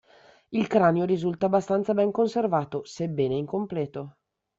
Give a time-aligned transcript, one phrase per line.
[0.49, 4.15] Il cranio risulta abbastanza ben conservato, sebbene incompleto.